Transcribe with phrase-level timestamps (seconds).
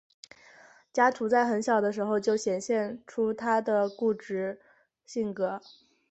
[0.91, 4.59] 加图在很小的时候就显示出他的固执
[5.05, 5.61] 性格。